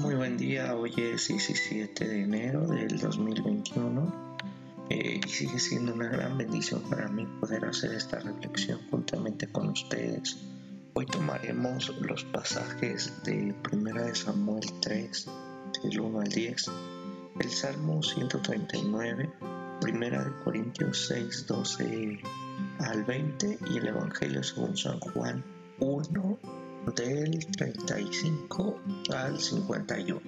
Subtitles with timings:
[0.00, 4.36] Muy buen día, hoy es 17 de enero del 2021
[4.90, 9.70] eh, y sigue siendo una gran bendición para mí poder hacer esta reflexión juntamente con
[9.70, 10.36] ustedes.
[10.92, 15.28] Hoy tomaremos los pasajes de 1 de Samuel 3,
[15.82, 16.70] del 1 al 10,
[17.40, 19.30] el Salmo 139,
[19.82, 22.20] 1 de Corintios 6, 12
[22.80, 25.42] al 20 y el Evangelio según San Juan
[25.78, 26.38] 1
[26.94, 28.80] del 35
[29.14, 30.20] al 51.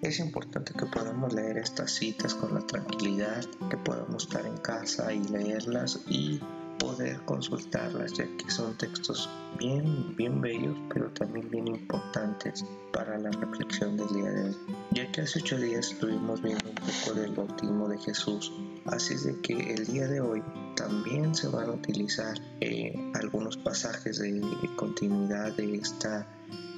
[0.00, 5.12] Es importante que podamos leer estas citas con la tranquilidad, que podamos estar en casa
[5.12, 6.40] y leerlas y
[6.78, 9.28] poder consultarlas, ya que son textos
[9.58, 14.56] bien, bien bellos, pero también bien importantes para la reflexión del día de hoy.
[14.92, 18.52] Ya que hace ocho días estuvimos viendo un poco del bautismo de Jesús,
[18.86, 20.42] así es de que el día de hoy
[20.76, 24.40] también se van a utilizar eh, algunos pasajes de
[24.76, 26.26] continuidad de esta,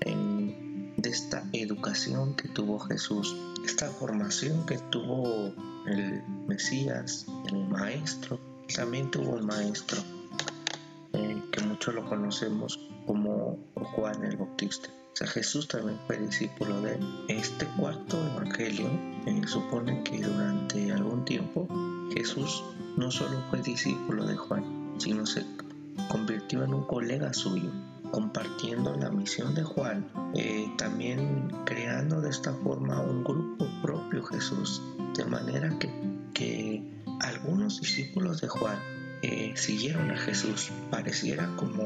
[0.04, 5.52] de esta educación que tuvo Jesús, esta formación que tuvo
[5.86, 8.38] el Mesías, el Maestro,
[8.70, 10.00] también tuvo un maestro
[11.12, 14.88] eh, que muchos lo conocemos como Juan el Bautista.
[15.12, 17.24] O sea, Jesús también fue discípulo de él.
[17.28, 18.88] Este cuarto evangelio
[19.26, 21.66] eh, supone que durante algún tiempo
[22.14, 22.62] Jesús
[22.96, 25.44] no solo fue discípulo de Juan, sino se
[26.08, 27.70] convirtió en un colega suyo,
[28.10, 34.82] compartiendo la misión de Juan, eh, también creando de esta forma un grupo propio Jesús,
[35.16, 35.91] de manera que,
[36.34, 38.78] que algunos discípulos de Juan
[39.22, 40.70] eh, siguieron a Jesús.
[40.90, 41.84] Pareciera como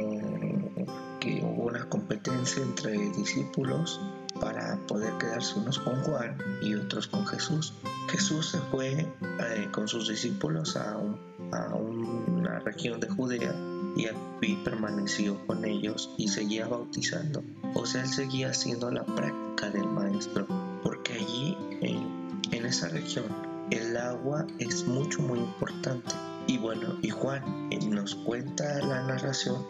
[1.20, 4.00] que hubo una competencia entre discípulos
[4.40, 7.74] para poder quedarse unos con Juan y otros con Jesús.
[8.08, 13.54] Jesús se fue eh, con sus discípulos a, una región de Judea
[13.96, 17.44] y ahí permaneció con ellos y seguía bautizando.
[17.74, 20.46] O sea, él seguía haciendo la práctica del maestro,
[20.82, 26.14] porque allí en esa región el agua es mucho muy importante.
[26.46, 29.66] Y bueno, y Juan nos cuenta la narración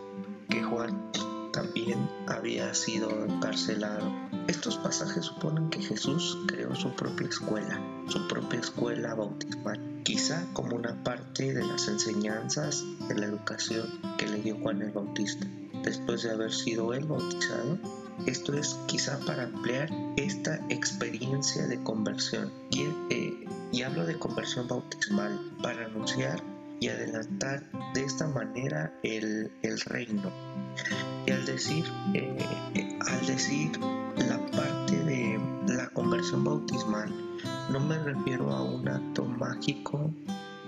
[0.48, 1.10] que Juan
[1.52, 4.10] también había sido encarcelado.
[4.48, 10.74] Estos pasajes suponen que Jesús creó su propia escuela, su propia escuela bautismal, quizá como
[10.76, 13.88] una parte de las enseñanzas de la educación
[14.18, 15.46] que le dio Juan el Bautista.
[15.84, 17.78] Después de haber sido él bautizado,
[18.26, 22.50] esto es quizá para ampliar esta experiencia de conversión.
[22.70, 23.33] Y, eh,
[23.74, 26.40] y hablo de conversión bautismal para anunciar
[26.78, 29.50] y adelantar de esta manera el,
[29.86, 30.30] reino.
[31.26, 31.84] Y al decir,
[32.14, 32.36] eh,
[32.76, 33.72] eh, al decir
[34.28, 37.12] la parte de la conversión bautismal,
[37.72, 40.08] no me refiero a un acto mágico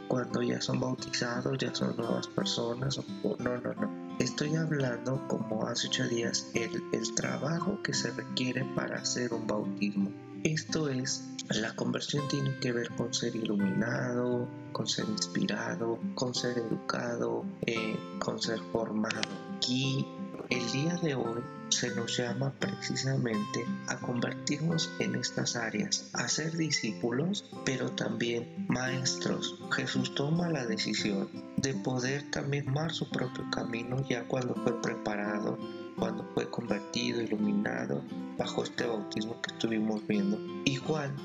[0.09, 4.17] cuando ya son bautizados, ya son nuevas personas, no, no, no.
[4.19, 9.47] Estoy hablando, como hace ocho días, el, el trabajo que se requiere para hacer un
[9.47, 10.26] bautismo.
[10.57, 16.57] Esto es, la conversión tiene que ver con ser iluminado, con ser inspirado, con ser
[16.57, 19.21] educado, eh, con ser formado.
[19.55, 20.07] Aquí,
[20.49, 26.57] el día de hoy, se nos llama precisamente a convertirnos en estas áreas, a ser
[26.57, 29.59] discípulos, pero también maestros.
[29.73, 31.29] Jesús toma la decisión
[31.59, 35.59] de poder también tomar su propio camino ya cuando fue preparado,
[35.99, 38.03] cuando fue convertido, iluminado
[38.37, 40.39] bajo este bautismo que estuvimos viendo.
[40.65, 40.77] Y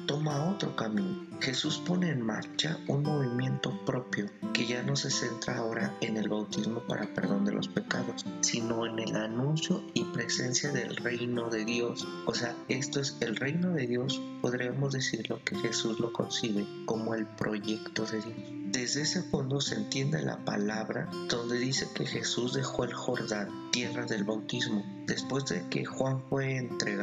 [0.08, 1.28] toma otro camino.
[1.40, 6.30] Jesús pone en marcha un movimiento propio que ya no se centra ahora en el
[6.30, 11.64] bautismo para perdón de los pecados, sino en el anuncio y presencia del reino de
[11.66, 12.08] Dios.
[12.26, 17.14] O sea, esto es el reino de Dios, podríamos decirlo que Jesús lo concibe como
[17.14, 18.62] el proyecto de Dios.
[18.72, 24.06] Desde ese fondo se entiende la palabra donde dice que Jesús dejó el Jordán, tierra
[24.06, 27.01] del bautismo, después de que Juan fue entregado,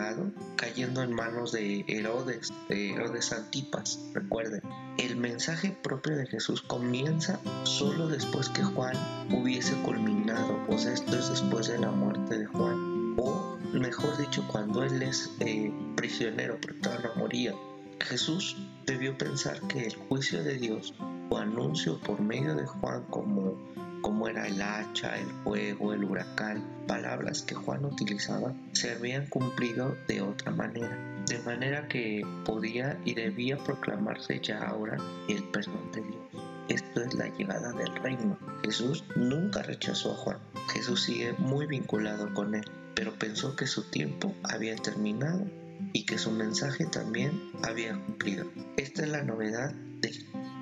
[0.56, 3.98] cayendo en manos de Herodes, de Herodes Antipas.
[4.14, 4.62] Recuerden,
[4.98, 8.96] el mensaje propio de Jesús comienza solo después que Juan
[9.32, 14.46] hubiese culminado, o sea, esto es después de la muerte de Juan, o mejor dicho,
[14.48, 17.54] cuando él es eh, prisionero, porque todavía no moría.
[18.00, 18.56] Jesús
[18.86, 20.94] debió pensar que el juicio de Dios
[21.30, 23.58] o anuncio por medio de Juan como,
[24.08, 29.98] como era el hacha, el fuego, el huracán, palabras que Juan utilizaba, se habían cumplido
[30.08, 30.96] de otra manera.
[31.26, 34.96] De manera que podía y debía proclamarse ya ahora
[35.28, 36.42] el perdón de Dios.
[36.70, 38.38] Esto es la llegada del reino.
[38.64, 40.38] Jesús nunca rechazó a Juan.
[40.72, 42.64] Jesús sigue muy vinculado con él,
[42.94, 45.44] pero pensó que su tiempo había terminado
[45.92, 48.46] y que su mensaje también había cumplido.
[48.78, 50.14] Esta es la novedad de,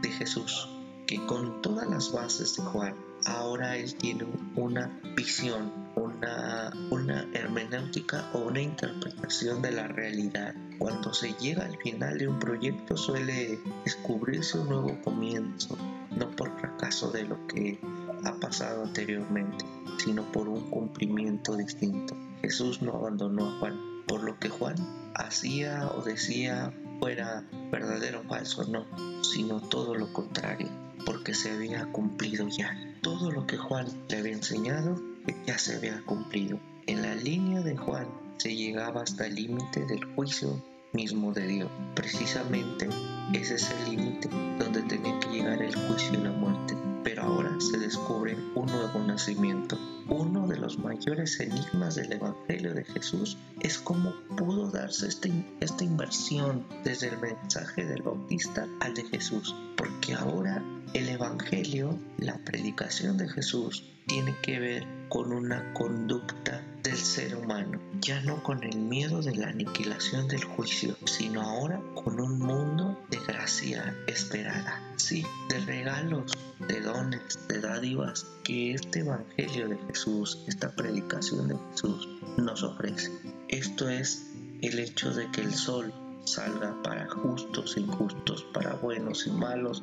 [0.02, 0.68] de Jesús,
[1.06, 8.30] que con todas las bases de Juan, ahora él tiene una visión, una, una hermenéutica
[8.32, 13.58] o una interpretación de la realidad Cuando se llega al final de un proyecto suele
[13.84, 15.76] descubrirse un nuevo comienzo,
[16.16, 17.80] no por fracaso de lo que
[18.24, 19.64] ha pasado anteriormente,
[19.98, 22.14] sino por un cumplimiento distinto.
[22.42, 24.76] Jesús no abandonó a Juan, por lo que Juan
[25.14, 28.86] hacía o decía fuera verdadero o falso, no,
[29.22, 30.68] sino todo lo contrario,
[31.06, 32.76] porque se había cumplido ya.
[33.00, 35.00] Todo lo que Juan le había enseñado
[35.46, 36.60] ya se había cumplido.
[36.86, 40.62] En la línea de Juan se llegaba hasta el límite del juicio
[40.92, 41.70] mismo de Dios.
[41.94, 42.88] Precisamente
[43.32, 46.75] ese es el límite donde tenía que llegar el juicio y la muerte.
[47.06, 49.78] Pero ahora se descubre un nuevo nacimiento.
[50.08, 55.30] Uno de los mayores enigmas del Evangelio de Jesús es cómo pudo darse este,
[55.60, 59.54] esta inversión desde el mensaje del Bautista al de Jesús.
[59.76, 60.64] Porque ahora
[60.94, 67.80] el Evangelio, la predicación de Jesús, tiene que ver con una conducta del ser humano,
[68.00, 72.96] ya no con el miedo de la aniquilación del juicio, sino ahora con un mundo
[73.10, 76.32] de gracia esperada, sí, de regalos,
[76.68, 83.10] de dones, de dádivas que este Evangelio de Jesús, esta predicación de Jesús nos ofrece.
[83.48, 84.30] Esto es
[84.62, 85.92] el hecho de que el sol
[86.24, 89.82] salga para justos e injustos, para buenos y malos,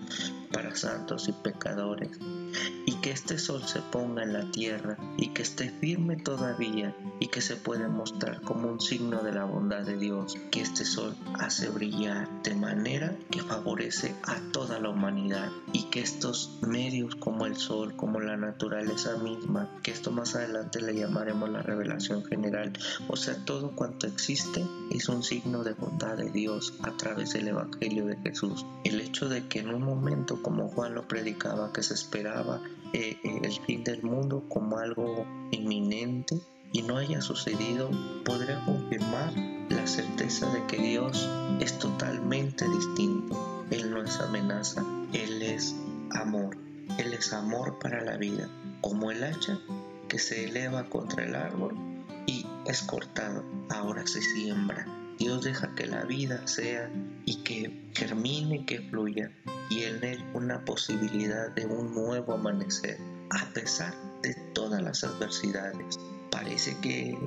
[0.53, 2.17] para santos y pecadores,
[2.85, 7.27] y que este sol se ponga en la tierra y que esté firme todavía y
[7.27, 11.15] que se pueda mostrar como un signo de la bondad de Dios, que este sol
[11.39, 17.45] hace brillar de manera que favorece a toda la humanidad y que estos medios como
[17.45, 22.73] el sol, como la naturaleza misma, que esto más adelante le llamaremos la revelación general,
[23.07, 27.47] o sea, todo cuanto existe es un signo de bondad de Dios a través del
[27.47, 28.65] Evangelio de Jesús.
[28.83, 32.61] El hecho de que en un momento como Juan lo predicaba, que se esperaba
[32.93, 36.39] eh, eh, el fin del mundo como algo inminente
[36.71, 37.89] y no haya sucedido,
[38.23, 39.33] podría confirmar
[39.69, 41.27] la certeza de que Dios
[41.59, 43.65] es totalmente distinto.
[43.71, 45.75] Él no es amenaza, Él es
[46.11, 46.57] amor.
[46.99, 48.47] Él es amor para la vida,
[48.81, 49.59] como el hacha
[50.07, 51.75] que se eleva contra el árbol
[52.27, 54.85] y es cortado, ahora se siembra
[55.17, 56.89] Dios deja que la vida sea
[57.25, 59.31] y que germine, que fluya
[59.69, 62.97] y en él una posibilidad de un nuevo amanecer
[63.29, 65.99] a pesar de todas las adversidades.
[66.31, 67.17] Parece que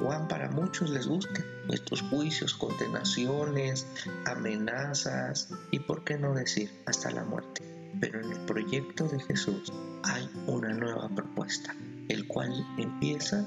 [0.00, 3.86] Juan para muchos les gusta nuestros juicios, condenaciones,
[4.26, 7.62] amenazas y por qué no decir hasta la muerte.
[8.00, 9.72] Pero en el proyecto de Jesús
[10.04, 11.74] hay una nueva propuesta,
[12.08, 13.46] el cual empieza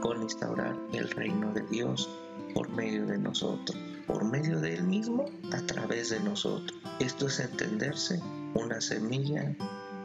[0.00, 2.08] con instaurar el reino de Dios
[2.54, 3.76] por medio de nosotros,
[4.06, 6.78] por medio de Él mismo, a través de nosotros.
[7.00, 8.20] Esto es entenderse
[8.54, 9.56] una semilla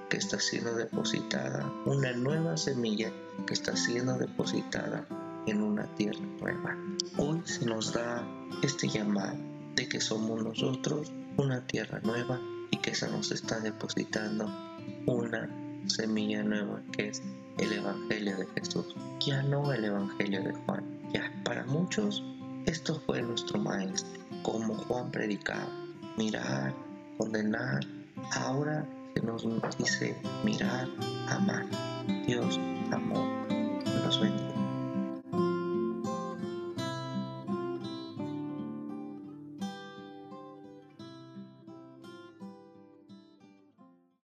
[0.09, 3.11] que está siendo depositada, una nueva semilla
[3.45, 5.07] que está siendo depositada
[5.45, 6.77] en una tierra nueva.
[7.17, 8.27] Hoy se nos da
[8.63, 9.37] este llamado
[9.75, 12.39] de que somos nosotros una tierra nueva
[12.71, 14.49] y que se nos está depositando
[15.05, 15.49] una
[15.87, 17.21] semilla nueva que es
[17.57, 20.98] el Evangelio de Jesús, ya no el Evangelio de Juan.
[21.13, 22.23] Ya para muchos
[22.65, 25.67] esto fue nuestro maestro, como Juan predicaba,
[26.17, 26.73] mirar,
[27.17, 27.83] condenar.
[28.35, 29.43] Ahora se nos
[29.77, 30.87] dice mirar,
[31.29, 31.65] amar.
[32.27, 32.59] Dios
[32.91, 32.97] ha